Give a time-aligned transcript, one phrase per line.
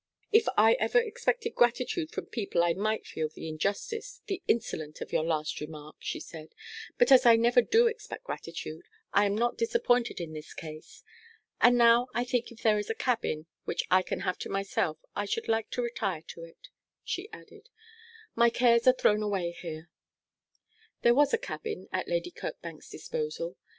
[0.31, 5.13] 'If I ever expected gratitude from people I might feel the injustice the insolence of
[5.13, 6.55] your last remark,' she said;
[6.97, 11.03] 'but as I never do expect gratitude, I am not disappointed in this case.
[11.61, 14.97] And now I think if there is a cabin which I can have to myself
[15.15, 16.69] I should like to retire to it,'
[17.03, 17.69] she added.
[18.33, 19.91] 'My cares are thrown away here.'
[21.03, 23.55] There was a cabin at Lady Kirkbank's disposal.